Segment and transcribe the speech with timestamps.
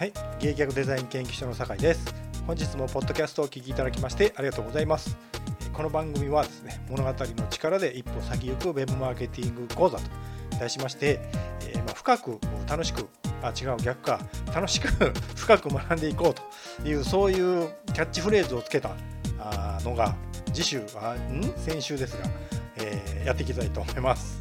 [0.00, 2.14] はい、芸脚デザイン研究所の酒井です。
[2.46, 5.14] 本日もポッドキャストをお聞きいただきましてありがとうございます。
[5.74, 10.04] この番組はですね、物語の力で一歩先行くウェブマーケティング講座と
[10.58, 11.20] 題しまして、
[11.68, 13.10] えーまあ、深く楽しく、
[13.42, 14.20] あ違う逆か、
[14.54, 14.88] 楽しく
[15.36, 18.92] 深く学んでいこうというそういうキャッチフレーズをつけた
[19.38, 20.16] あのが
[20.54, 21.52] 次週あん？
[21.58, 22.24] 先週ですが、
[22.76, 24.40] えーやっていきたいと思います。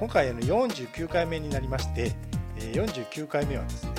[0.00, 2.16] 今回の49回目になりまして、
[2.74, 3.92] 49回目はですね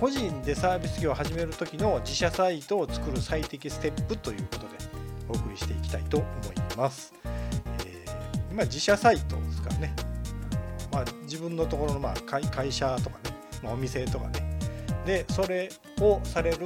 [0.00, 4.66] 個人でサービス業を始める時の自社サイトを作る最適ステップということで
[5.28, 7.14] お送りしていきたいと思います。
[7.86, 8.14] えー
[8.54, 9.96] 今自社サイトですからね、
[10.92, 14.60] まあ、自分のところのまあ会社とかね、まあ、お店とかね
[15.04, 15.68] でそれ
[16.00, 16.58] をされる、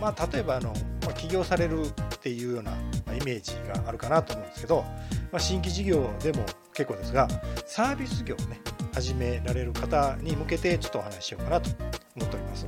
[0.00, 0.72] まあ、例えばあの、
[1.02, 2.70] まあ、起業されるっていうような
[3.16, 4.84] イメージがあるかなと思うんですけど、
[5.32, 7.26] まあ、新規事業でも結構ですが
[7.66, 8.60] サービス業ね
[8.96, 11.68] 始められる方に向けてちょっとお話ししようかなと
[12.16, 12.66] 思っております。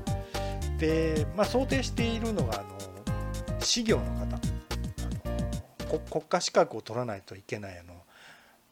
[0.78, 4.26] で、まあ、想定しているのがあの事業の方あ
[5.90, 7.94] の国家資格を取らないといけないあの、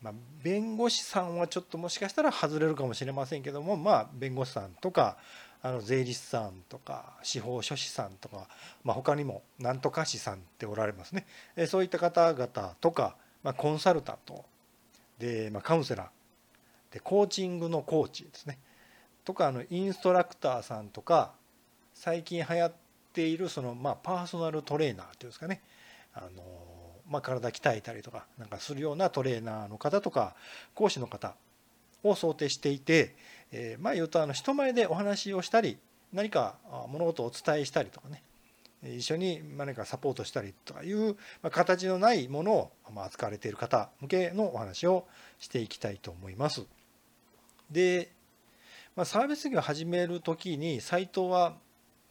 [0.03, 5.17] まあ、弁護士さんはちょっともしかしたら外れるかもしれませんけども、まあ、弁護士さんとか
[5.63, 8.49] あの税理士さんとか司法書士さんとか、
[8.85, 11.25] まあ、他にもなんとか士さんっておられますね。
[11.57, 12.47] えそういった方々
[12.83, 14.45] とか、まあ、コンサルタント
[15.19, 16.16] で、まあ、カウンセラー
[17.03, 18.59] コーチングのコーチですね。
[19.25, 21.33] とかあのインストラクターさんとか
[21.95, 22.73] 最近流行っ
[23.13, 25.63] ているその、まあ、パーソナルトレーナーっていうんですかね。
[26.15, 26.43] あの、
[27.09, 30.35] まあ、体鍛えたりとかなんかするようなトレーナーの方とか
[30.75, 31.35] 講師の方
[32.03, 33.17] を想定していて、
[33.53, 35.79] えまあ言うとあの人前でお話をしたり
[36.13, 36.57] 何か
[36.89, 38.23] 物事をお伝えしたりとかね。
[38.83, 41.17] 一緒に何かサポートしたりとかいう、
[41.51, 45.07] 形のないものを扱われている方向けのお話を
[45.39, 46.67] していきたいと思います。
[47.71, 48.13] で、
[48.95, 51.57] まあ、サービス業を始める時にサイトは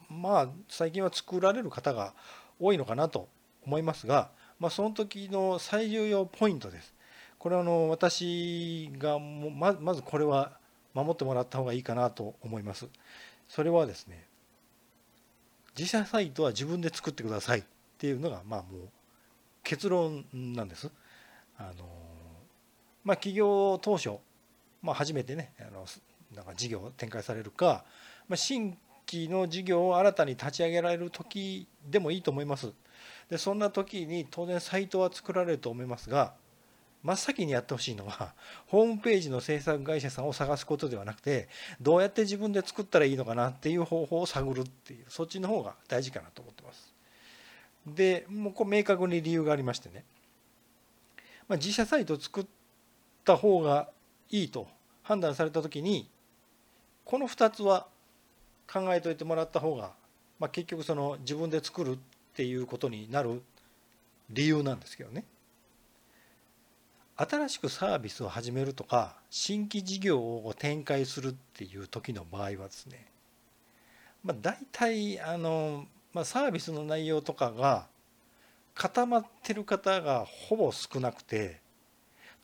[0.09, 2.14] まあ最近は作られる方が
[2.59, 3.28] 多いのかなと
[3.65, 4.30] 思いますが、
[4.60, 6.94] まあ、その時の最重要ポイントです。
[7.39, 10.58] これはあの私がもままずこれは
[10.94, 12.88] 守ってもらった方がいいかなと思います。
[13.48, 14.26] それはですね
[15.77, 17.64] 自社サイトは自分で作ってくださいっ
[17.98, 18.89] ていうのがまあもう
[19.64, 20.92] 結論なんです。
[21.58, 21.86] あの
[23.05, 24.17] まあ、起業当初、
[24.85, 25.85] まあ、初めてねあの
[26.35, 27.83] なんか事業を展開されるか、
[28.27, 28.77] まあ、新
[29.11, 32.71] 規の事業を新たに立ち上げられる時でもいいと思います。
[33.29, 36.33] でそんな時に当然サイトは作られると思いますが
[37.03, 38.33] 真っ先にやってほしいのは
[38.67, 41.47] ホームページの制作会社さんを探すことではなくて
[41.81, 46.93] どうやって自分で作ったらいいのかなっていう方法を探るっていうそっちの方が大事かなと思ってます。
[47.87, 50.03] でもうこれ明確に理由がありましてね、
[51.47, 52.45] まあ、自社サイトを作っ
[53.23, 53.89] た方が
[54.31, 54.67] いいと
[55.05, 56.10] 判断された時に
[57.05, 57.88] この2つは
[58.71, 59.92] 考えておいてもらった方が、
[60.39, 61.98] まあ、結局その自分で作るっ
[62.36, 63.42] ていうことになる
[64.32, 65.23] 理由なんですけどね。
[67.17, 73.05] 新しくサービスを始めるとか新規事業を展開するっていう時の場合はですね、
[74.21, 77.88] まあ、大体あの、まあ、サービスの内容とかが
[78.73, 81.61] 固まってる方がほぼ少なくて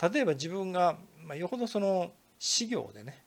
[0.01, 0.95] 例えば自分が、
[1.25, 3.23] まあ、よほどその事業でね。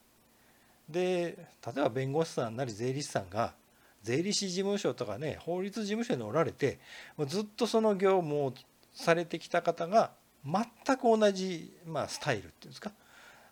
[0.88, 3.54] で例えば弁護士さんなり税理士さんが
[4.02, 6.78] 税理士事務所とかね法律事務所におられて
[7.26, 8.52] ずっとその業務を
[8.92, 10.10] されてきた方が
[10.44, 12.92] 全く同じ、まあ、スタイルっていうんですか。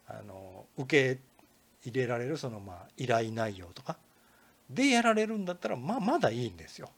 [0.08, 1.20] あの受け
[1.88, 3.96] 入れられるそのまあ依頼内容とか。
[4.68, 6.90] でやられるんだったらまあまだいいんですよ。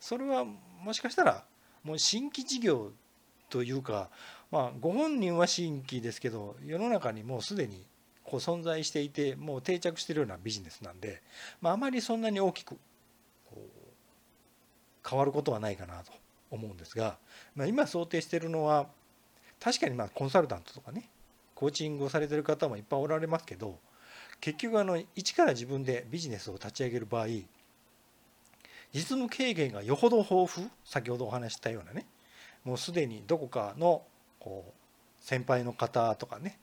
[0.00, 1.44] それはもしかしたら
[1.84, 2.90] もう新規事業
[3.50, 4.08] というか、
[4.50, 7.84] まあ、ご本人は新規ですけど世の中にもうすでに
[8.30, 11.20] こう存在していてもう定着しているようなビジネスなんで、
[11.60, 12.76] まあ、あまりそんなに大きく
[15.08, 16.12] 変わることはないかなと
[16.48, 17.18] 思うんですが、
[17.56, 18.86] まあ、今想定しているのは
[19.58, 21.08] 確かにまあコンサルタントとかね
[21.56, 23.78] コーチングをされてる方もいっぱいおられますけど
[24.40, 27.26] 結局あの一から自分でビジネスを立ち上げる場合
[28.92, 32.06] 実務経験がよほど豊富先ほどお話したようなね
[32.64, 34.02] もうすでにどこかの
[34.38, 34.72] こう
[35.20, 36.58] 先輩の方とかね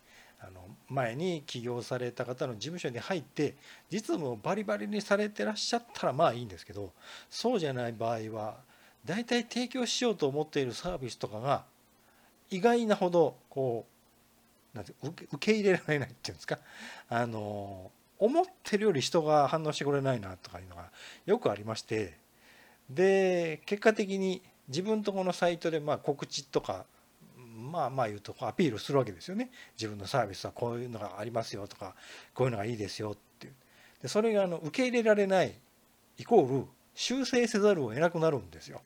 [0.89, 3.55] 前に起業された方の事務所に入って
[3.91, 6.91] 実務をバリバリにされてらっしゃったらまあいいんですけど
[7.29, 8.55] そうじゃない場合は
[9.05, 11.63] 大体提供しようと思っているサービスとかが
[12.49, 13.85] 意外なほどこ
[14.73, 16.59] うなんて受け入れられないっていうんですか？
[17.09, 20.89] あの思ってるより人が反応してくれないなとかいうのが
[21.25, 22.17] よくありまして
[22.89, 26.85] で結果的に自分とこのサイトでまあ告知とか
[27.57, 31.95] まあまあ言うとアピールするわけですよね自分のサービスはこういうのがありますよとか
[32.33, 33.53] こういうのがいいですよっていう
[34.01, 35.53] でそれがあの受け入れられない
[36.17, 38.81] イコール修正せざるを得なくなるんですよ。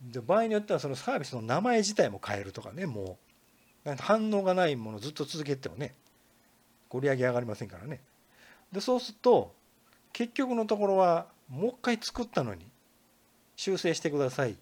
[0.00, 3.18] で場合によってはそのサービスの名前自体も変えるとかねも
[3.86, 5.94] う反応がないものずっと続けてもね
[6.92, 8.00] 売り上げ上がりませんからね
[8.72, 9.54] でそうすると
[10.12, 12.66] 結局のところはもう一回作ったのに
[13.56, 14.56] 修正してくださいっ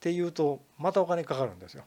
[0.00, 1.84] ていうとまたお金かかるんですよ。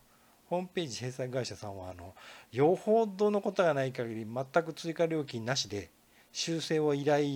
[0.52, 2.14] ホームページ制作会社さんはあの
[2.52, 5.90] よほどのことがない限り全く追加料金なしで
[6.34, 7.28] 修正を依頼っ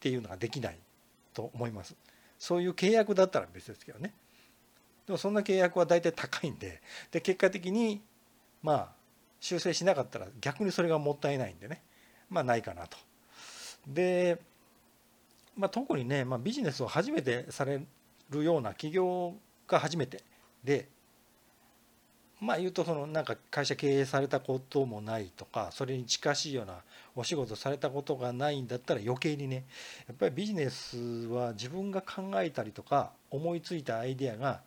[0.00, 0.78] ていうのができない
[1.34, 1.94] と思います。
[2.38, 4.14] そういう契約だったら別ですけどね。
[5.04, 6.80] でもそんな契約は大体高いんで
[7.10, 8.00] で結果的に
[8.62, 8.88] まあ
[9.40, 11.82] 修正しなかったら逆にそれがもったいないんでね
[12.30, 12.96] まあないかなと。
[13.86, 14.40] で、
[15.54, 17.82] まあ、特にね、まあ、ビジネスを初めてされ
[18.30, 19.34] るような企業
[19.68, 20.24] が初めて
[20.64, 20.88] で
[22.44, 26.74] まあ言うとそのなんか会社経営されたこともないとかそれに近しいような
[27.16, 29.64] お仕事されたことがないんだったら余計にね
[30.06, 30.98] やっぱりビジネス
[31.28, 34.60] は自分が考えたりとか思いついたアイデアが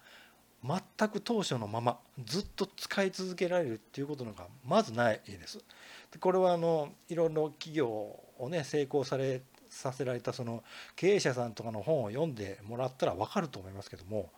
[0.64, 5.60] 全く当初のままずっと使い続けられるっていうことのがまずないです。
[6.20, 7.90] これはあのいろいろ企業
[8.40, 10.64] をね成功されさせられたその
[10.96, 14.32] 経営者さんとかの本を読んでもらったら分かると思いますけども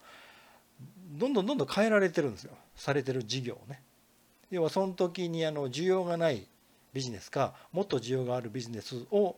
[1.12, 3.82] どんどんどんどん変えられてるんですよされてる事業ね。
[4.50, 6.48] 要はその時にあの需要がない
[6.94, 9.36] ビジネスかもっと需要があるビジネスを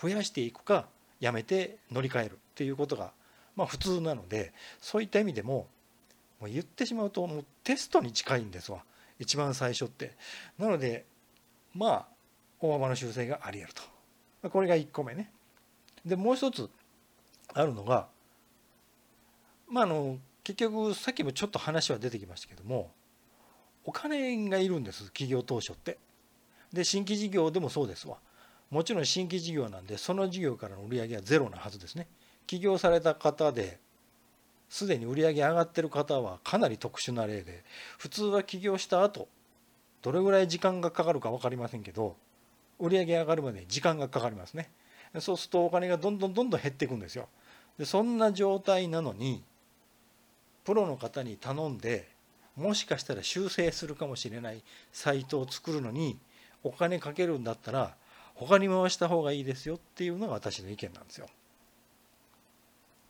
[0.00, 0.88] 増やしていくか
[1.20, 3.12] やめて乗り換えるっていうことが
[3.54, 5.68] まあ普通なのでそういった意味でも
[6.40, 8.82] もう言ってしまうともうテストに近いんですわ
[9.20, 10.16] 一番最初って。
[10.58, 11.04] なので
[11.74, 12.06] まあ
[12.58, 13.74] 大幅な修正があり得る
[14.42, 14.48] と。
[14.48, 15.30] これが1個目ね。
[16.04, 16.68] でもう一つ
[17.52, 18.08] あるのが
[19.68, 22.90] まああの結局さっきもちょっと話は出てきましたけども
[23.84, 25.98] お金がいるんです企業当初って。
[26.72, 28.18] で新規事業でもそうですわ。
[28.70, 32.06] もちろん新規事業なんでその事業からの売り上げはゼロなはずですね。
[32.46, 33.78] 起業された方で
[34.68, 37.64] すでに売り上げ上がってる方はかなり特殊な例で
[37.98, 39.28] 普通は起業した後
[40.02, 42.16] どれぐらい時間がかかるか分かりませんけど
[42.78, 44.70] 売り上げ上がるまで時間がかかりますね
[45.18, 47.28] そうするとお金がどんどんどんどん減っていくんですよ
[47.78, 49.44] でそんな状態なのに
[50.70, 52.06] プロの方に頼んで
[52.54, 54.62] もしかしたら修正するかもしれない
[54.92, 56.16] サイトを作るのに
[56.62, 57.96] お金かけるんだったら
[58.34, 61.26] 他に回した方がいいですよっていうのが私の意見なんですよ。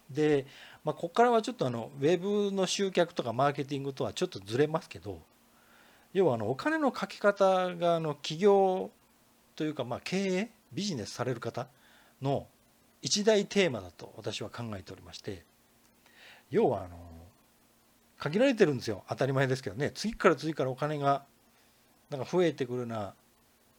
[0.09, 0.47] で
[0.85, 5.21] まあ、ここからはちょっとあのウェブの集客とかマーケティングとはちょっとずれますけど
[6.15, 8.91] 要はあのお金のかけ方があの企業
[9.55, 11.69] というかまあ経営ビジネスされる方
[12.23, 12.47] の
[13.03, 15.45] 一大テーマだと私は考えておりまして
[16.51, 17.10] 要はあの
[18.21, 21.25] 限られてるんですよ当たり前ですけどね次から次からお金が
[22.11, 23.15] なんか増えてくるな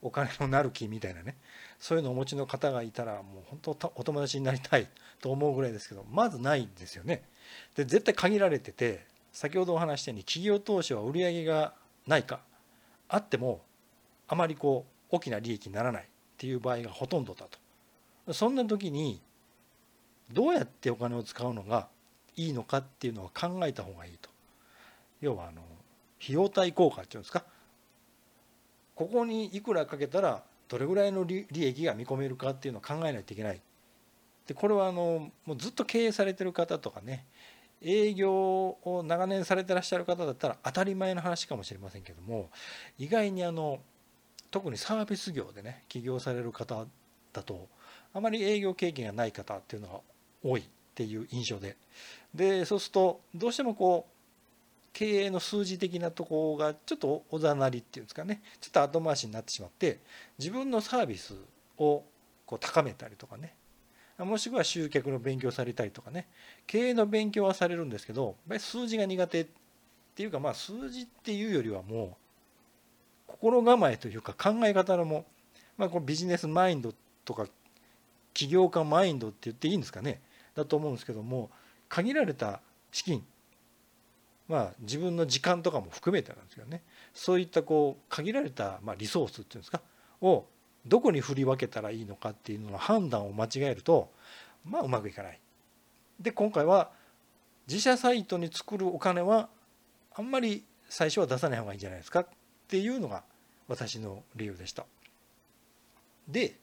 [0.02, 1.38] お金のなる木みたいなね
[1.80, 4.88] そういうのをお持ちの方がいたらもう本当お友達になりたい
[5.22, 7.24] と思うぐらいですけどまずないんですよね。
[7.76, 11.74] で絶対限られてて先ほどお話したように企業投資は売り上げが
[12.08, 12.42] ないか
[13.08, 13.62] あっても
[14.28, 16.06] あまりこう大きな利益にならないっ
[16.38, 17.46] ていう場合がほとんどだ
[18.26, 18.34] と。
[18.34, 19.22] そんな時に
[20.32, 21.90] どうやってお金を使うのが
[22.36, 24.31] いいのかっていうのを考えた方がいいと。
[25.22, 25.62] 要はあの
[26.22, 27.46] 費用対効果っていうんですか？
[28.96, 33.62] ここにいくらかけたらどれぐらいの利益が見込めるかっていうのを考えないといけない。
[34.48, 37.26] でこれはあのもうずっと経営されてる方とかね
[37.82, 42.50] 営業を長年されてらっしゃる方だったら当たり前の話かもしれませんけども
[42.98, 43.80] 意外にあの
[44.50, 46.86] 特にサービス業でね起業される方
[47.34, 47.70] だと
[48.14, 50.00] あまり営業経験がない方っていうのが
[50.44, 50.64] 多いっ
[50.94, 51.78] ていう印象で
[52.34, 54.11] でそうするとどうしてもこう
[54.94, 58.42] 経営の数字的なとこがちょっとおざなりっていうんですかね。
[58.60, 60.00] ちょっと後回しになってしまって
[60.38, 61.36] 自分のサービス
[61.78, 62.04] を
[62.46, 63.56] こう高めたりとかね。
[64.18, 66.28] もしくは集客の勉強されたりとかね。
[66.68, 69.48] 経営の勉強はされるんですけどやっぱり数字が苦手っ
[70.16, 72.18] ていうかまあ数字っていうよりはも
[73.30, 75.26] う心構えというか考え方のも、
[75.78, 76.94] まあ、このビジネスマインド
[77.24, 77.48] とか
[78.34, 80.22] 起業家マインドって言っていいんですかね。
[80.54, 81.50] だと思うんですけども
[81.88, 82.60] 限られた
[82.92, 83.26] 資金
[84.52, 86.82] まあ、自分の時間とかも含めてなんですけどね
[87.14, 89.80] そういったこう限られたまリソースっていうんですか
[90.20, 90.46] を
[90.86, 94.12] どこに振り分けたらいいのかっていうのの判断を間違えると
[94.66, 95.40] まあうまくいかない。
[96.20, 96.92] で今回は
[97.66, 99.48] 自社サイトに作るお金は
[100.14, 102.28] あんまり最初は出さない方がいいんじゃないですかっ
[102.68, 103.24] ていうのが
[103.70, 104.86] 私の理由でした。
[106.28, 106.58] で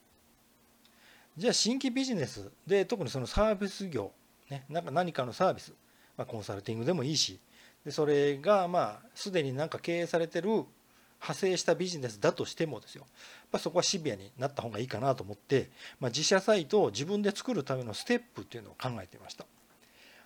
[1.35, 4.11] じゃあ新規ビジネスで特にそのサービス業、
[4.49, 5.73] ね、なんか何かのサービス、
[6.17, 7.39] まあ、コンサルティングでもいいし
[7.85, 10.49] でそれがまあすでになんか経営されてる
[11.21, 13.05] 派生したビジネスだとしてもですよ。
[13.51, 15.69] まそこはシビアになった方がいいかなと思って、
[15.99, 19.45] まあ、自社サイトを自分で作るためのステップっていうのを考えていました。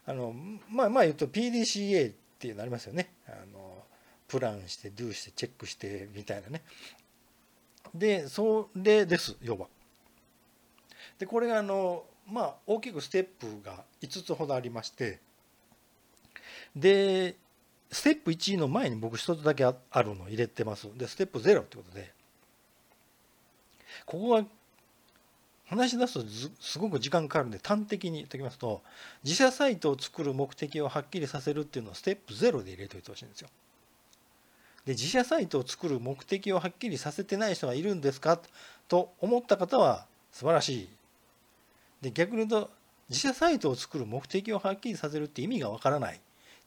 [0.06, 0.36] あの
[0.70, 3.10] まあまあ言うと PDCA っていうのありますよね。
[3.28, 3.84] あの
[4.28, 6.62] プランしてドゥしてチェックしてみたいなね。
[7.94, 9.68] でそれです要は。
[11.18, 15.20] でこれがあのまあ大きくステップが5つほどありまして。
[16.76, 17.36] で
[17.94, 22.12] ステップ1の前に僕1つだけあるのを入れてますでステップ0ってことで
[24.06, 24.44] ここは
[25.66, 28.82] 話し出すとすごく時間かかるんで端的に言っておきますと
[29.24, 33.50] 自社サイトを作る目的をはっきりさせるっていうのをステップ0で入れておいてほしいんですよ。
[34.86, 38.40] で自社サイトを作る目的をはっきりさせてない人がいるんですか？
[38.90, 40.90] と思った方は素晴らしい。
[42.02, 42.70] で逆に言うと
[43.10, 46.20] 自社サイトを作る目的をはっきりさせるって意味がわからない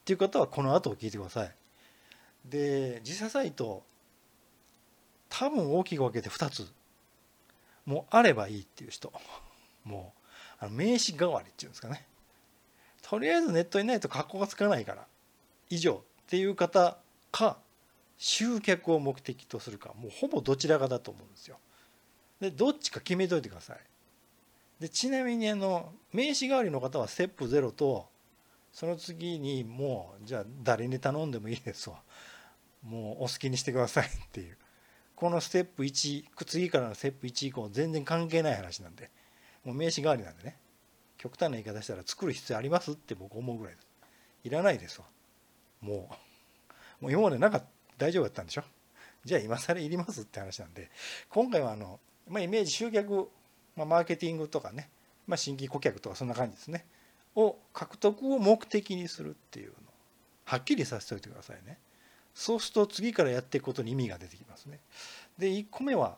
[0.07, 1.53] っていう方はこの後を聞いてください。
[2.45, 3.83] で自社サイト
[5.29, 6.73] 多分大きく分けて2つ
[7.85, 9.13] もうあればいいっていう人
[9.83, 10.15] も
[10.61, 12.07] うあの名刺代わりっていうんですかね
[13.03, 15.07] とりあえずネットにないと格好がつかないから
[15.71, 16.99] 以上っていう方
[17.33, 17.59] か
[18.17, 21.59] 集客を目的とするかもうほぼどちらかだと思うんですよ。
[22.41, 23.79] でどっちか決めといてください。
[24.79, 28.09] でちなみにあの名刺代わりの方はステップ0と
[28.77, 32.03] その次にもうじゃあ誰に頼んでもいいですわ。
[32.83, 34.59] もうお好きにしてくださいっていう。
[35.15, 39.11] このステップ1次からのステップ1以降全然関係ない話なんで。
[39.65, 40.59] もう名刺代わりなんでね。
[41.17, 43.87] 極端な言い方したら作る必要ありますって僕思うぐらいです。
[44.45, 45.07] いらないですわ。
[45.81, 46.11] も
[47.01, 47.05] う。
[47.05, 47.63] もう今までなんか
[47.97, 48.63] 大丈夫だったんでしょ。
[49.25, 50.91] じゃあ今更いりますって話なんで。
[51.31, 53.31] 今回はあの、まあ、イメージ集客、
[53.75, 54.91] まあ、マーケティングとかね、
[55.27, 56.85] まあ、新規顧客とかそんな感じですね。
[57.37, 59.75] を獲得を目的にするっていうの。
[60.45, 61.79] はっきりさせておいてくださいね。
[62.35, 64.79] そうすると次からやっていくことに意味が出てきますね。
[65.39, 66.17] で1個目は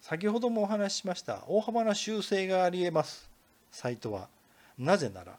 [0.00, 3.30] 先ほどもお話ししました大幅な修正がありえます。
[3.70, 4.28] サイトは。
[4.78, 5.36] なぜなら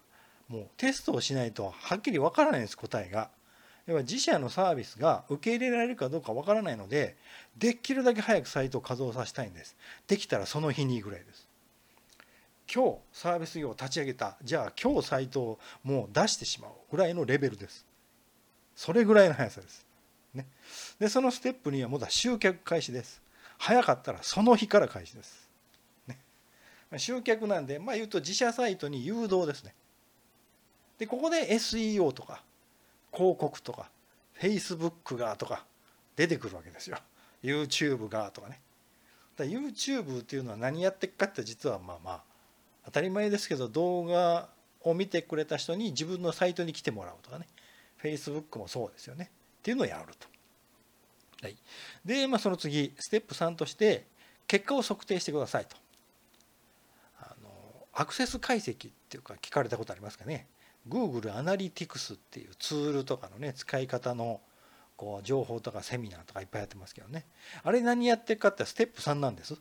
[0.49, 3.29] もうテストをしないとはっきりわからないんです答えが。
[3.87, 7.17] 要は自社のサービスが受け入れられるかどうかわからないので
[7.57, 9.75] できるだけ早くサイトを稼働させたいんです。
[10.07, 11.48] できたらその日にぐらいです。
[12.71, 17.85] 今日サービス業を立ち上げたじゃあ今日サイトをもう出してしまうぐらいのレベルです。
[18.75, 19.85] それぐらいの速さです、
[20.33, 20.45] ね、
[20.99, 23.21] でそのステップにはまだ集客開始です。
[23.57, 25.49] 早かったらその日から開始です、
[26.07, 26.17] ね、
[26.97, 29.73] 集客なんでまあ言うと自社サイトに誘導ですね。
[30.99, 32.43] でここで SEO とか
[33.11, 33.89] 広告とか
[34.39, 35.65] Facebook がとか
[36.15, 36.97] 出てくるわけですよ。
[37.43, 38.61] YouTube がとかね。
[39.35, 42.28] だ YouTube っていうのは何やってっかって実はまあまあ
[42.89, 44.49] 当たり前ですけど動画
[44.81, 47.47] を見てくれた人に自分のサイトに来てもらうとかね。
[48.01, 49.29] Facebook もそうですよね。
[49.59, 50.27] っていうのをやると。
[51.41, 51.57] はい、
[52.03, 54.07] で、まあ、その次ステップ3として
[54.47, 55.77] 結果を測定してくださいと。
[57.19, 57.49] あの
[57.93, 60.47] アクセス解析っていうか聞かれたことありますかね。
[60.87, 64.41] Google アナリティクスっていうツールとかのね使い方の
[64.97, 67.27] こう情報とかセミナーとかいっぱいやってますけどね。
[67.63, 69.55] あれ何やってるかってステップ3なんです。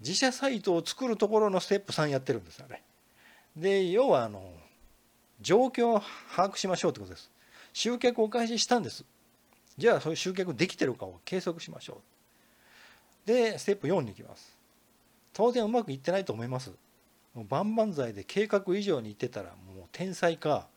[0.00, 2.82] 自社サイトを作るところのステップ3やってるんですあれ
[3.56, 4.52] で要はあの
[5.40, 6.02] 状況を
[6.34, 7.30] 把握しましょうってことです。
[7.72, 9.04] 集客を開始したんです。
[9.76, 12.00] じゃあそういう集客できてるかを計測しましょ
[13.24, 13.28] う。
[13.28, 14.56] でステップ4に行きます。
[15.32, 16.70] 当然うまくいってないと思います。
[17.34, 20.68] もう万々歳で計画以上にいってたらもう天才か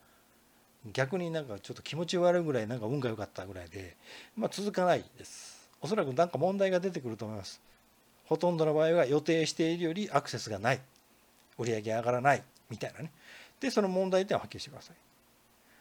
[0.92, 3.96] 逆になんかちょっと気持ち悪いぐらいなんか運が良かったぐらいで、
[4.36, 5.70] まあ、続かないです。
[5.80, 7.60] おそらく何か問題が出てくると思います。
[8.30, 10.80] ほとんどの場合は予定しているよりアクセスがない。
[11.58, 12.42] 売上上がらない。
[12.70, 13.10] みたいなね。
[13.58, 14.96] でその問題点を発見してください。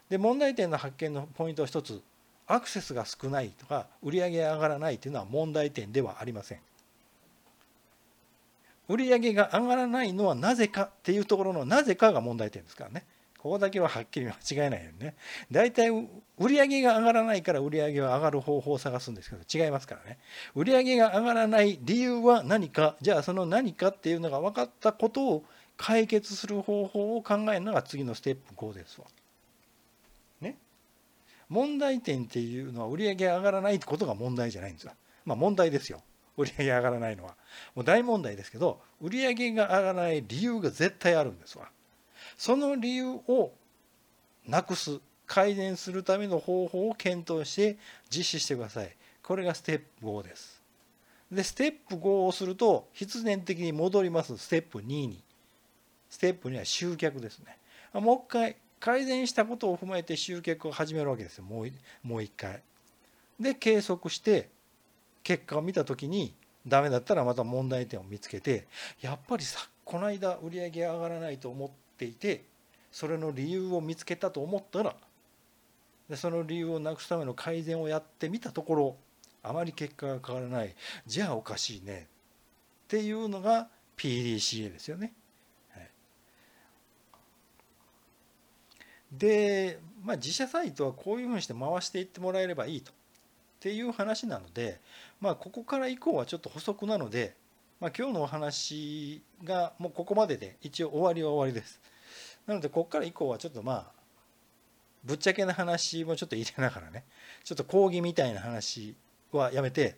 [0.09, 2.01] で問題点の発見のポイント一つ。
[2.47, 6.59] アクセスが少ないとか売上上がらないというのは問題点ではありません。
[8.87, 13.05] 売上が上がらないのはなぜかっていうところのなぜかが問題点ですからね。
[13.41, 15.15] ここだけははっきり間違えないようにね
[15.49, 20.19] 大体売上が上がらないから売上は上がる方法を探すんですけど違いますからね
[20.55, 22.97] 売上が上がらない理由は何か？
[23.01, 25.43] じゃあその何かっていうのが分かったことを
[25.77, 29.07] 解決する方法を考えるのが次のステップ5ですわ。
[30.41, 30.57] ね？
[31.47, 34.91] 問題点っていうのは売上が上がらないってことが問題じゃないんですよ。
[35.23, 36.01] まあ問題ですよ。
[36.35, 37.35] 売り上げ上がらないのは
[37.75, 41.69] もう大問題ですけど売り上げが上がらない理由が絶対あるんですわ
[42.37, 43.51] その理由を
[44.47, 47.77] なくす改善するための方法を検討して
[48.09, 48.95] 実施してください。
[49.21, 50.59] これがステップ5です。
[51.31, 54.37] でステップ5をすると必然的に戻ります。
[54.37, 55.21] ステップ2に。
[56.09, 57.57] ステップ2は集客ですね。
[57.93, 61.43] もう一回改善したことを踏まえて集客を始めるわけですよ。
[61.43, 61.71] もう
[62.01, 62.63] もう一回。
[63.39, 64.49] で計測して
[65.23, 66.33] 結果を見た時に
[66.65, 68.65] ダメだったらまた問題点を見つけて
[68.99, 72.45] やっぱりさこの間売り上げ上がらないと思ってていて
[72.91, 74.95] それの理由を見つけたと思ったら
[76.09, 78.95] でその理由をなくすための改善をやってみたところ
[79.43, 80.75] あまり結果が変わらない
[81.05, 82.07] じゃあおかしいね
[82.85, 85.13] っていうのが PDCA ですよね。
[85.71, 85.89] はい、
[89.11, 92.95] で、まあ、自社サイトはこういうふうにして回していってもらえればいいとっ
[93.59, 94.79] ていう話なので、
[95.19, 97.35] まあ、ここから以降はちょっと補足なので、
[97.79, 101.79] まあ、今日のお話がもうここまでで一応終わりは終わりです。
[102.45, 103.99] なのでここから以降はちょっとまあ
[105.03, 107.05] ぶっちゃけな話もちょっと入れながらね
[107.43, 108.95] ちょっと講義みたいな話
[109.31, 109.95] はやめて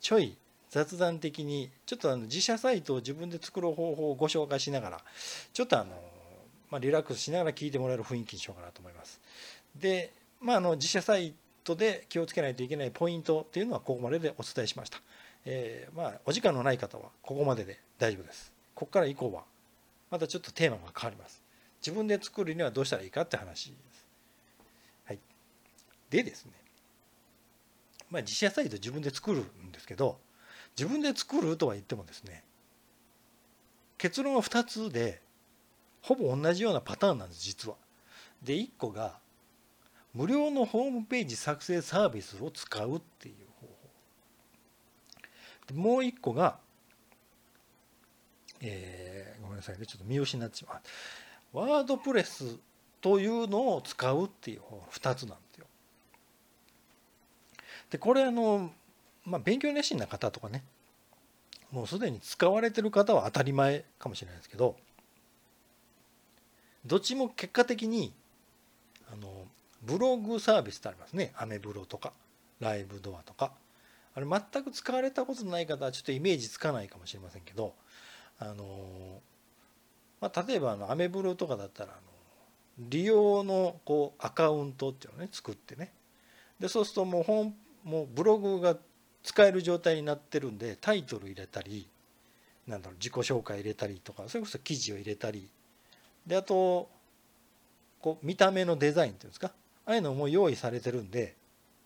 [0.00, 0.36] ちょい
[0.68, 5.00] 雑談的にちょっとあの自社サイトを自分で作る方法をご紹介しながら
[5.52, 5.90] ちょっとあの、
[6.70, 9.20] まあ、リラックスしながら聞いてもらえる雰囲気にしようかなと思います。
[9.78, 15.00] で、まあ、あの自社サイトで気をつけないといけないポイントっていうのはここまででお伝えしました。
[15.44, 18.52] えー、まあお時間のない方はここまでで大丈夫です。
[18.74, 19.42] ここから以降は
[20.10, 21.42] またちょっとテーマが変わります。
[21.80, 24.06] 自分で作るにはどうしたらいいかって話です。
[25.06, 25.18] はい。
[26.10, 26.52] でですね、
[28.10, 30.18] まあ自社サイト自分で作るんですけど、
[30.76, 32.42] 自分で作るとは言ってもですね
[33.98, 35.20] 結論は2つで
[36.00, 37.76] ほぼ同じようなパターンなんです実は。
[38.42, 39.18] で1個が
[40.14, 43.34] 無料のホームページ作成サービスを使うっていう。
[45.74, 46.58] もう1個が、
[48.60, 51.58] えー、ごめんなさいねちょっと見失ってしまう。
[51.58, 52.56] ワードプレス
[53.00, 55.66] というのを使うっていう方法2つなんですよ。
[57.90, 58.70] でこれあの
[59.24, 60.64] まあ、勉強熱心な方とかね
[61.70, 64.76] もうすでに使われてる方は当たり前かもしれないですけど
[66.84, 68.12] どっちも結果的に
[69.12, 69.46] あの
[69.82, 72.12] ブログサービスってありますねアメブロとか
[72.60, 73.52] ライブドアとか
[74.14, 77.74] あれ全く使われたことない方はちょっとイメージつかないかもしれませんけど
[78.38, 79.20] あの、
[80.20, 82.00] まあ、例えばあのアメブロとかだったらあの
[82.78, 85.92] 利用のこうアカウントっていうのをね作ってね。
[86.58, 88.76] でそうするともう本もうブログが
[89.22, 91.88] 使える状態になってるんでタイトル入れたり
[92.66, 95.48] なんだろう自己紹介入れたりとかそれこそ記事を入れたり。
[96.26, 96.88] であと
[98.00, 99.52] こう見た目のデザインっていうんですか。
[99.84, 101.36] ああいうのも用意されてるんで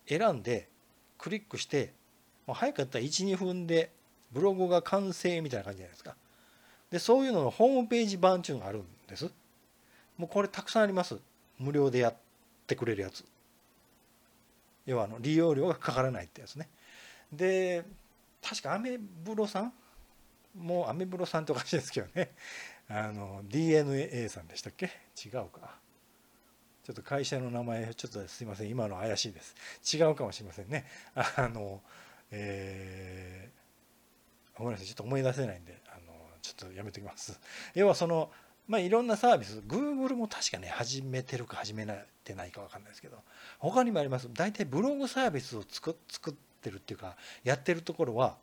[0.07, 0.69] 選んで
[1.17, 1.93] クリックして
[2.47, 3.91] もう早かったら12分で
[4.31, 6.15] ブログが完成みたいな感じじゃないですか。
[6.89, 9.29] でそういうののホームページ版っていうのがあるんです。
[10.17, 11.17] もうこれたくさんあります。
[11.59, 12.15] 無料でやっ
[12.65, 13.25] てくれるやつ。
[14.85, 16.69] 要はあの利用料がかからないってやつね。
[17.31, 17.83] で
[18.41, 19.73] 確かアメブロさん？
[20.57, 22.31] もうアメブロさんっておかしいですけどね。
[22.89, 24.85] あの DNA さんでしたっけ？
[24.85, 25.75] 違うか。
[26.85, 28.69] ちょっと会社の名前ちょっとすいません。
[28.69, 29.55] 今の怪しいです。
[29.97, 30.85] 違うかもしれませんね。
[31.15, 31.81] あの
[32.31, 37.39] えー、ごめんなさいちょっと思い出せないんであのちょっとやめておきます。
[37.75, 38.31] 要はその
[38.67, 41.85] まあいろんなサービス Google も確かね始めてるか始め
[42.23, 43.23] てないか分かんないですけど
[43.59, 44.29] 他にもあります。
[44.33, 48.37] 大体ブログサービスを作作ってるっていうかやってるところは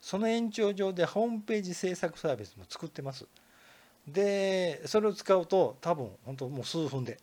[0.00, 3.26] その延長上でホームページ制作サービスも作ってます。
[4.06, 7.18] でそれを使うと多分本当もう数分で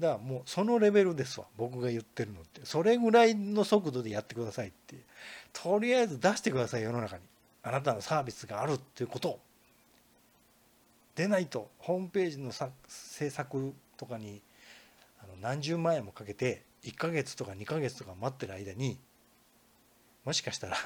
[0.00, 1.46] だからもうそのレベルですわ。
[1.56, 2.62] 僕が言ってるのって。
[2.64, 4.96] それぐらいの速度でやってくださいって。
[5.52, 7.22] とりあえず出してください世の中に。
[7.62, 9.40] あなたのサービスがあるっていうことを。
[11.14, 12.52] でないとホームページの
[12.88, 14.40] 制作とかに
[15.22, 18.98] あの何十万円もかけて1ヶ月とか2ヶ月とか待ってる間に
[20.24, 20.76] もしかしたら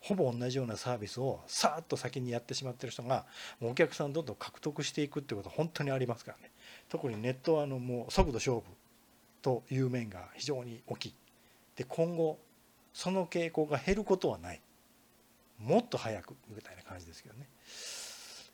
[0.00, 3.26] ほぼ同じようなサービスをさーっと先にやってしまってる人が
[3.60, 6.50] もうお客さんどんどん獲得していくってことは本当にありますからね。
[6.88, 8.62] 特にネットはあのもう速度勝負
[9.42, 11.14] という面が非常に大きい。
[11.76, 12.38] で今後
[12.92, 14.60] その傾向が減ることはない。
[15.58, 17.48] もっと早くみたいな感じですけどね。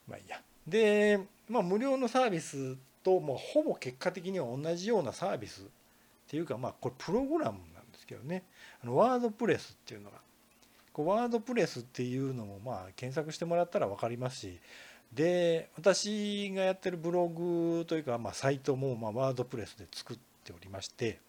[0.07, 0.41] まあいいや。
[0.67, 5.65] で、まあ、無料のサービスともうほぼ結果的には同じようなサービスっ
[6.27, 8.43] ていうかまあこれプログラムなんですけどね。
[8.83, 10.17] あのワードプレスっていうのが。
[10.93, 14.59] ワードプレスっていうのもまあ検索してもらったら分かりますし
[15.13, 21.19] で私がやってるブログというかまあサイトもまあワードプレスで作っておりまして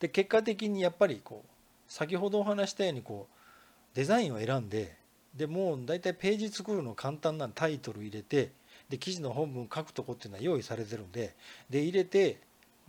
[0.00, 1.50] で結果的にやっぱりこう
[1.92, 4.96] 先ほどお話したようにこうデザインを選んで
[5.36, 8.50] でもう大体ページ作るの簡単なタイトル入れて
[8.88, 11.34] で記事の本文書くとこっていうのは用意されてるんで
[11.70, 12.38] で入れて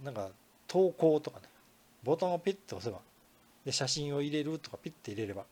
[0.03, 0.29] なんか
[0.67, 1.45] 投稿とかね
[2.03, 3.01] ボタンをピッと押せば
[3.65, 5.43] で写真を入れるとかピッて入れれば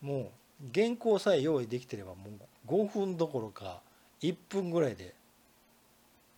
[0.00, 0.26] もう
[0.74, 2.30] 原稿さえ用意できてればもう
[2.70, 3.80] 5分どころか
[4.22, 5.14] 1分ぐらいで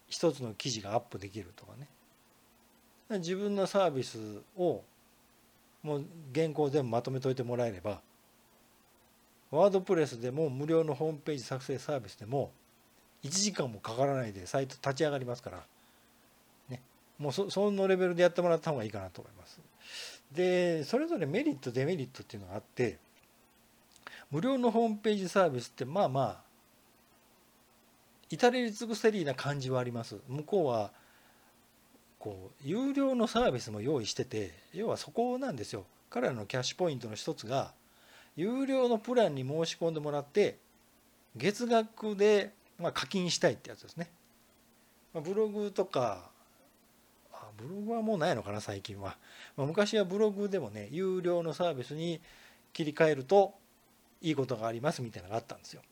[0.08, 1.88] 一つの記事がアップできるとかね
[3.18, 4.18] 自分のサービス
[4.56, 4.82] を
[5.82, 8.00] もう原稿全部まとめといてもらえれば
[9.50, 12.52] ワードプレスでも無料のホームページ作成サービスでも
[13.22, 15.64] 1時間もかからないでサイト立ち上がりますから、
[16.70, 16.80] ね、
[17.18, 19.60] もうそそのレベルでやってもらった方がいいかなと思います。
[20.32, 22.98] でそれぞれメリットデメリットっていうのがあって
[24.32, 26.40] 無料のホームページサービスってまあまあ
[28.30, 30.16] 至れり尽くせりな感じはあります。
[30.26, 30.90] 向こうは
[32.18, 35.84] こう有料のサービスも用意してて要はそこなんですよ。
[36.08, 37.72] 彼らのキャッシュポイントの一つが
[38.34, 40.56] 有料のプランに申し込んでもらって
[41.36, 44.10] 月額でま課金したいってやつですね。
[45.12, 46.30] ブログとか
[47.58, 49.18] ブログはもうないのかな最近は、
[49.58, 52.22] ま、昔はブログでもね有料のサービスに
[52.72, 53.52] 切り替えると
[54.22, 55.82] いいことがありますみたいなのがあったんですよ。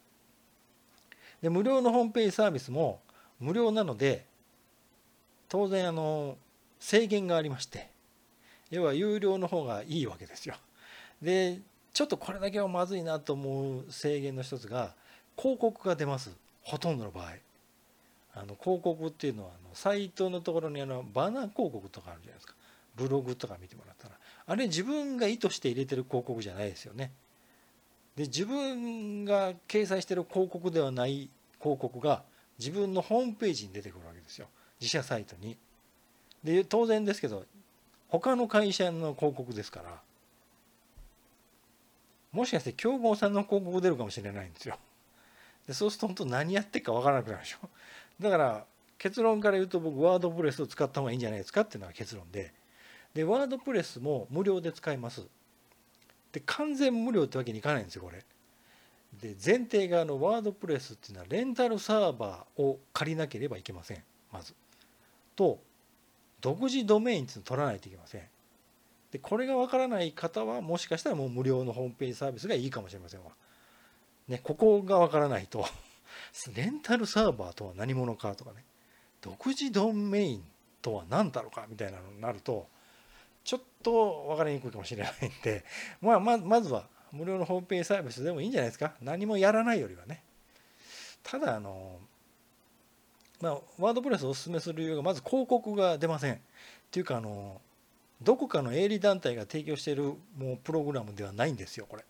[1.43, 3.01] で無料のホームページサービスも
[3.39, 4.25] 無料なので
[5.49, 6.37] 当然あの
[6.79, 7.89] 制限がありまして
[8.71, 10.55] 要は有料の方がいいわけですよ。
[11.21, 11.61] で
[11.93, 14.95] ちょっとこれだけはまずいなと思う制限の一つが
[15.37, 16.31] 広告が出ます。
[16.63, 17.33] ほとんどの場合。
[18.33, 22.55] あの広告っていうのはあのサイトのところにあのバナー広告とかあるじゃないですか。
[22.97, 24.15] ブログとか見てもらったら。
[24.47, 27.11] あれ自分が意図して入れてる広告じゃないですよね。
[28.17, 32.23] で自分が掲載している広告ではない広告が
[32.59, 34.49] 自分のホームページに出てくるわけですよ。
[34.81, 35.57] 自社サイトに。
[36.43, 37.45] で当然ですけど
[38.09, 40.01] 他の会社の広告ですから
[42.33, 44.79] もしかして競合さんの広告出るかもしれないんですよ。
[45.67, 47.69] でそうすると本当何やってるか分からなくなるでしょ。
[48.21, 48.65] だから
[48.99, 52.53] 結論から言うと僕ワードプレスを使った方がいいんじゃないですかっていうのが結論で。
[53.15, 55.27] でワードプレスも無料で使えます。
[56.33, 58.25] で完全無料ってわけにいかないんですよこれ。
[59.21, 64.03] で前提があのワードプレスっていうのはレンタルサーバーを借りなければいけません。
[64.33, 64.55] まず。
[65.35, 65.59] と
[66.41, 68.23] 独自ドメインっていうのを取らないといけません。
[69.11, 73.33] でこれがわからない方はもしかしたらもう無料のホームページサービスがいいかもしれませんわ。
[74.29, 75.67] ねここがわからないと。
[76.55, 78.65] レンタルサーバーとは何者かとかね。
[79.21, 80.45] 独自ドメイン
[80.81, 82.69] とは何だろうかみたいなのになると
[83.45, 85.65] ちょっと分かりにくいかもしれないんで、
[86.01, 88.95] まあ、ままずは無料のホームページサービスでもいいんじゃないですか。
[89.01, 90.23] 何もやらないよりはね。
[91.23, 92.01] ただあの
[93.41, 96.35] まあワードプレスをおすすめする理由がまず広告が出ません。
[96.35, 96.39] っ
[96.91, 97.61] ていうかあの
[98.23, 102.05] どこかの営利団体が提供しているもうプログラムではないんですよこれ。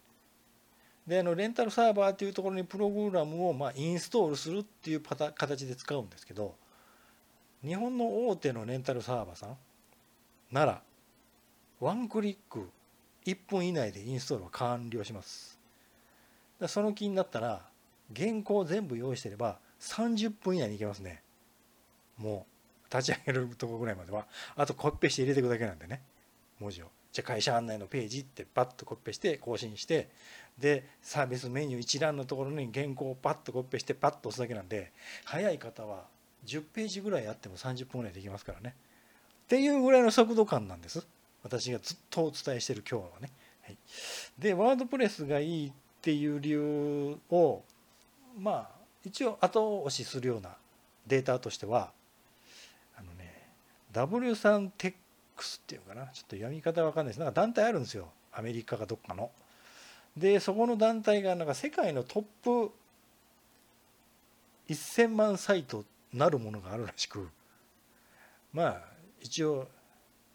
[1.06, 6.54] であのレンタルサーバーっていうところにプログラムをまあインストールするっていうパタ形で使うんですけど
[7.64, 9.56] 日本の大手のレンタルサーバーさん
[10.52, 10.82] なら
[11.80, 12.68] ワンクリック
[13.24, 15.58] 1分以内でインストールは完了します。
[16.66, 17.62] その気になったら
[18.14, 21.22] 原稿全部用意してれば30分以内にいけますね。
[22.18, 22.46] も
[22.90, 24.26] う立ち上げるとこぐらいまでは。
[24.56, 26.02] あとコピペして入れていくだけなんでね。
[26.58, 26.90] 文字を。
[27.12, 30.10] じゃあ会社案内のページってパッとコピペして更新して
[30.58, 34.92] でサービスメニュー一覧のところに原稿をパッとコピペしてパッと押すだけなんで
[35.24, 36.04] 早い方は
[36.44, 38.74] 10ページぐらいやっても30分ぐらいできますからね。
[39.44, 41.06] っていうぐらいの速度感なんです。
[41.42, 43.31] 私がずっとお伝えしてる今日はね。
[43.62, 43.79] はい、
[44.38, 45.72] でワードプレスがいいっ
[46.03, 47.62] ていう理由を
[48.38, 48.68] まあ
[49.05, 50.50] 一応後押しするような
[51.07, 51.92] データとしては
[52.96, 53.48] あのね
[53.92, 54.94] W3 テッ
[55.37, 56.07] クスっていうかな。
[56.09, 57.18] ちょっと読み方わかんないです。
[57.18, 58.09] なんか団体あるんですよ。
[58.33, 59.31] アメリカかどっかの。
[60.16, 62.24] でそこの団体がなんか世界のトッ
[62.68, 62.72] プ
[64.68, 67.29] 1000万サイトなるものがあるらしく。
[68.53, 68.83] まあ
[69.20, 69.68] 一応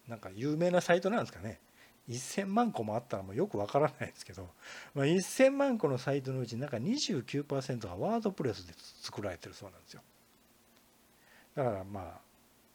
[0.07, 1.59] なんか有名なサイトなんですかね。
[2.09, 4.47] 1000万個もあったらもうよくわからないですけど、
[4.93, 10.01] まあ、1000万個のサイトのうちなんか29%がワードプレスで作られてるそうなんですよ。
[11.55, 12.19] だからまあ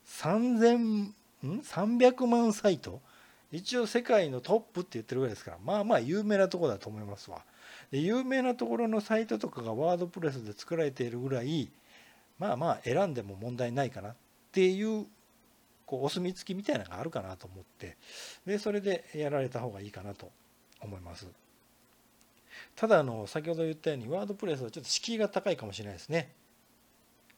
[0.07, 1.15] 3000ん
[1.45, 3.01] ？300万サイト？
[3.53, 7.43] 一応世界のトップって言ってるぐらいですからまあまあ有名なとこだと思いますわ。
[7.91, 11.69] で有名なところのサイトとかがワードプレスで作られているぐらい
[12.39, 14.15] まあまあ選んでも問題ないかなっ
[14.53, 15.07] ていう
[15.91, 17.97] こうお墨付きみたいなのがあるかなと思って
[18.47, 20.31] でそれでやられた方がいいかなと
[20.81, 21.27] 思います。
[22.77, 26.33] ただあの先ほど言ったようにワードプレスはちょっと敷居が高いかもしれないですね。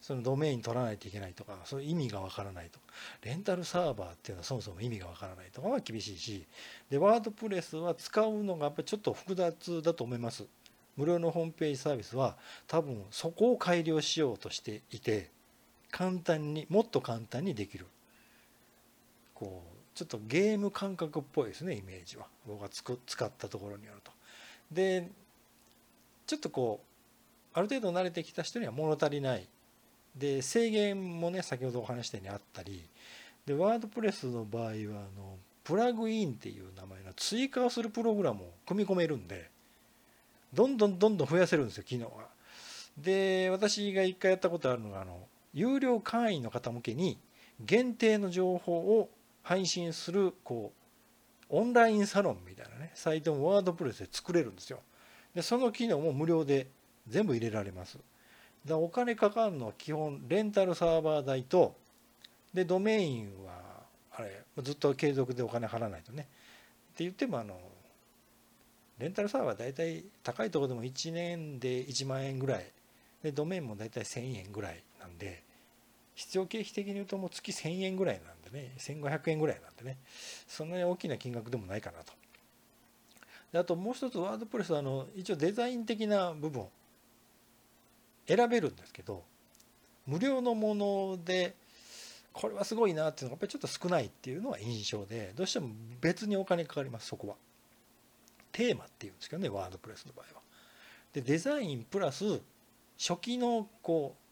[0.01, 2.85] そのドメイン取らないといけないとかそういう意味がわからないとか
[3.23, 6.45] レンタルサーバーっていうのはそもそも意味がわからないとかは厳しいし
[6.89, 10.45] でワードプレスは使うのがやっぱりちょっと複雑だと思います。
[10.95, 12.37] 無料のホームページサービスは
[12.67, 15.31] 多分そこを改良しようとしていて
[15.89, 17.87] 簡単にもっと簡単にできる。
[19.33, 24.11] こうちょっとゲーム感覚っぽいですねイメージは僕がつく使ったところによると。
[24.71, 25.09] で
[26.25, 29.47] ちょっとこうある程度慣れてきた人には物足りない
[30.15, 32.83] で制限もね先ほどお話したようにあったり
[33.45, 34.73] でワードプレスの場合はあ
[35.17, 39.49] のプラグインっていう名前の追加をするプログラムを組み込めるんで
[40.53, 42.25] どんどんどんどん増やせるんですよ機能が。
[42.97, 45.19] で私が一回やったことあるのがあの
[45.53, 47.17] 有料会員の方向けに
[47.59, 49.09] 限定の情報を
[49.43, 50.73] 配信するこ
[51.49, 54.79] うオンラインサロンみたいなねサイトもワードプレスで作れるんですよ。
[55.35, 56.67] でその機能も無料で
[57.07, 57.97] 全部入れられます。
[58.65, 61.75] だお金かかるのは基本レンタルサーバー代と
[62.53, 63.51] でドメインは
[64.15, 66.27] あれずっと継続でお金払わないとね
[66.93, 67.59] って言ってもあの
[68.99, 72.65] レンタルサーバー大体高いところでも1年で1万円ぐらい
[73.21, 75.43] でドメインも大体1000円ぐらいなんで
[76.15, 79.97] 必要経費的に言うともう月1000円ぐらいなんでね1500円ぐらいなんでね
[80.47, 82.13] そんなに大きな金額でもないかなと。
[83.51, 86.65] であともう一つワードプレスはあの一応デザイン的な部分
[88.27, 89.23] 選べるんですけど
[90.07, 91.55] 無料のもので
[92.33, 95.69] これはすごいなっていうのがやっぱりちょっと少ないっていうのは印象でどうしても
[96.01, 97.35] 別にお金かかりますそこは。
[98.51, 100.41] テーマっていうんですけどねワードプレスの場合は。
[101.13, 102.41] でデザインプラス
[102.97, 104.22] 初期のこう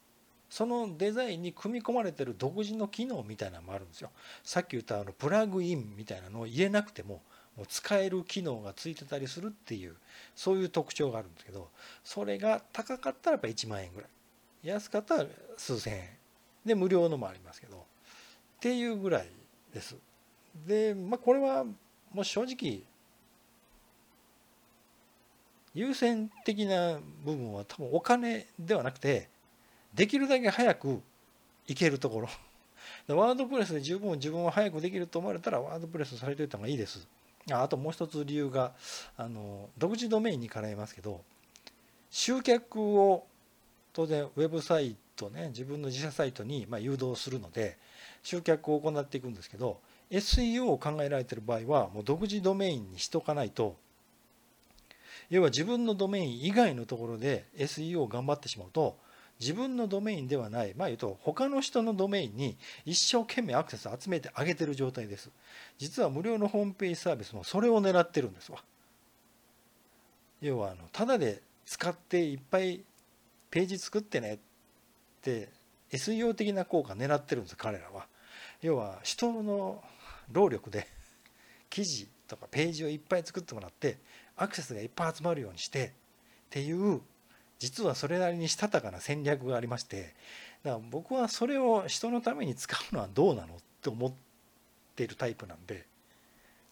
[0.52, 4.12] そのデザインに組み込まれてる独自の機能みたいなのもあるんですよ。
[4.44, 7.22] さっき言ったあのプラグインみたいなのを入れなくても
[7.56, 9.96] もう使える機能がついてたりするっていう
[10.36, 11.70] そういう特徴があるんですけど
[12.04, 14.10] それが高かったらやっぱ1万円ぐらい。
[14.64, 16.10] 安かったら数千円。
[16.66, 17.78] で無料のもありますけど。
[17.78, 17.80] っ
[18.60, 19.28] ていうぐらい
[19.74, 19.96] です。
[20.68, 22.82] でまあこれはもう正直
[25.74, 29.31] 優先的な部分は多分お金ではなくて
[29.94, 31.02] できるだけ早く
[31.68, 32.30] いけるところ。
[33.08, 37.08] ワードプレスで十分自分は早くできると思われたらワードプレスされておいた方がいいです。
[37.50, 38.74] あともう一つ理由が
[39.18, 41.22] あの独自ドメインに絡みますけど
[42.12, 43.26] 集客を
[43.94, 47.78] 当然ウェブサイトね自分の自社サイトにま誘導するので
[48.22, 49.80] 集客を行っていくんですけど
[50.12, 53.76] SEO を考えられてる場合はもう独自ドメインにしとかないと
[55.30, 58.98] 要は自分のドメイン以外のところで SEO を頑張ってしまうと
[59.42, 60.76] 自分のドメインではない。
[60.78, 65.32] まあ言うと他の人のドメインに一生懸命アクセスを集めてあげてる状態です。
[65.80, 68.64] 実は無料のホームページサービスもそれを狙ってるんですわ。
[70.42, 72.82] 要はあのただで使っていっぱい
[73.50, 74.40] ページ作ってねっ
[75.22, 75.50] て
[75.92, 78.06] SEO 的な効果狙ってるんです彼らは。
[78.62, 79.84] 要は人の
[80.32, 80.88] 労力で
[81.72, 83.98] 記事とかページをいっぱい作ってもらって
[84.38, 85.92] アクセスがいっぱい集まるようにしてっ
[86.52, 87.02] ていう
[87.62, 90.16] 実はそれなりにしたたかな戦略がありまして
[90.64, 94.12] だから僕はそれを人のために使うのはどうなのって思っ
[94.96, 95.86] ているタイプなんで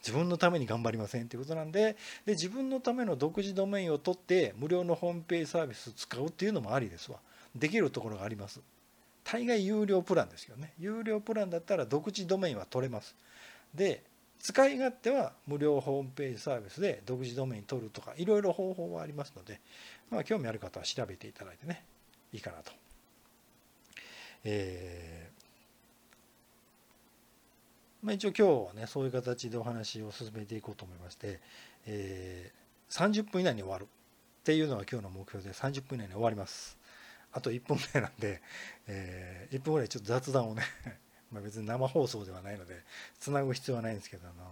[0.01, 7.19] 自分のために頑張りませんっていうことなんでで自分のための独自ドメインを取って無料のホームページサービスを使うっていうのもありですわ。
[7.55, 8.59] できるところがあります。
[9.23, 10.73] 大概有料プランですよね。
[10.79, 13.13] 有料プランだったら独自ドメインは取れます。
[13.75, 14.01] で
[14.39, 19.59] 使い勝手は無料ホームページサービスで独自ドメイン取るとかいろいろ方法はありますので、
[20.09, 21.83] まあ、興味ある方は調べていただいてね
[22.33, 22.71] いいかなと。
[24.45, 25.39] えー
[28.01, 31.41] まあ、一応今日はねそういう形でお話を進めていこうと思いまして、
[31.85, 33.85] えー、30分以内に終わるっ
[34.43, 36.77] ていうのが今日の目標で30分以内に終わります。
[37.31, 38.41] あと1分ぐらいなんで、
[38.87, 40.63] えー、1分ぐらいちょっと雑談をね
[41.31, 42.75] まあ別に生放送ではないので
[43.19, 44.45] つなぐ必要はないんですけどあの、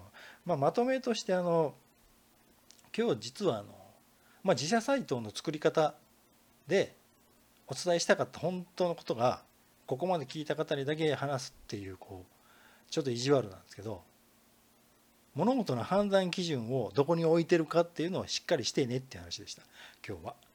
[0.45, 1.73] まあ、まとめとしてあの
[2.97, 3.67] 今日実はあの、
[4.43, 5.95] まあ、自社サイトの作り方
[6.67, 6.95] で
[7.67, 9.41] お伝えしたかった本当のことが
[9.85, 14.01] ここまで聞いた方にだけ話すっていうこうちょっと意地悪なんですけど
[15.35, 19.63] 物事の判断基準をどこに置いてるかっていうのをしっかりしてねっていう話でした
[20.07, 20.46] 今日は。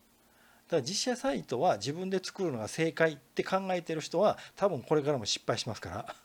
[0.72, 6.16] だから実写サイトは自分で作るのが正解って考えてる人は多分これからも失敗しますから。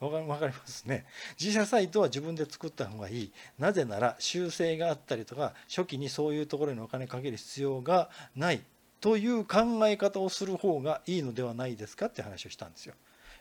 [0.00, 1.06] 分かりますね。
[1.40, 3.32] 自社サイトは自分で作った方がいい。
[3.56, 8.62] なぜなら修正があったりとか初期にそういうところにお金かける必要がない。
[9.00, 12.94] という考え方をする方がいいのではないですかって話をしたんですよ。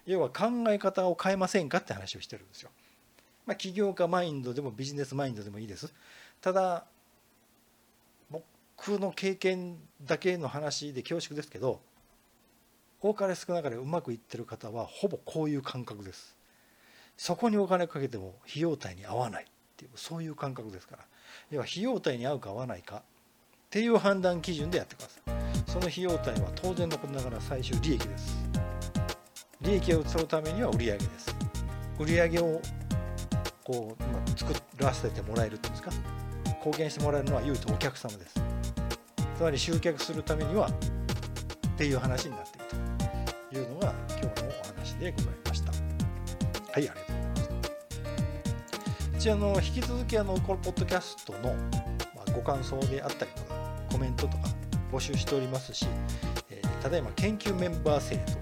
[0.06, 2.70] 要は考え方を変えませんかって話をしてるんですよ。
[3.48, 5.92] まあ起業家マインドでもビジネスマインドでもいいです。
[6.42, 6.86] ただ
[8.78, 11.82] 僕の経験だけの話で恐縮ですけど
[13.02, 16.36] 多かれ少なかれうまくいってる方はほぼこういう感覚です。
[17.16, 21.04] そこにお金かけても費用対に合わないっていうそういう感覚ですから。
[21.52, 23.02] 要は費用対に合うか合わないかっ
[23.70, 25.70] ていう判断基準でやってください。
[25.70, 28.36] その費用対は当然のことながら最終利益です。
[29.62, 31.36] 利益を取るためには売上です。
[32.00, 32.62] 売上を
[33.64, 35.92] こう作らせてもらえるっていうんですか。
[36.60, 38.57] 貢献してもらえるのは唯一お客様です。
[39.38, 40.72] つまり集客するためにはっ
[41.78, 42.66] ていう話になっている
[43.52, 45.72] というのが今日のお話でございました。
[45.72, 45.78] はい
[46.74, 51.54] ありがとうございます一応あの引き続きあのこのポッドキャストの、
[52.16, 53.56] まあ、ご感想であったりとか
[53.92, 54.44] コメントとか
[54.92, 55.86] 募集しておりますし、
[56.50, 58.36] えー、ただいま研究メンバー制度、研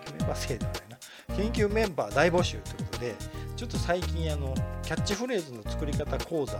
[0.00, 3.14] 究メンバー制度じゃないな研究メンバー大募集ということで
[3.54, 6.58] ちょっと最近あのキャッチフレーズの作り方講座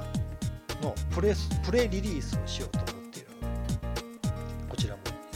[0.82, 2.87] のプレスプレリリースをしようと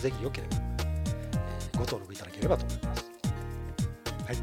[0.02, 3.06] ぜひよければ、えー、ご登録いただければと思います。
[4.26, 4.36] はい。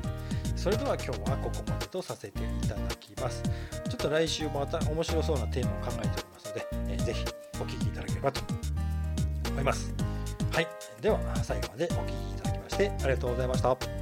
[0.56, 3.44] それでは今日はここまでとさせていただきます。
[3.44, 8.42] ちょっと来週また面白そうなテーマを考えておりますので、えー、ぜひお聴きいただければと
[9.52, 9.94] 思います。
[10.54, 10.68] はい。
[11.02, 13.99] では最後までお聴きいただきましてありがとうございました。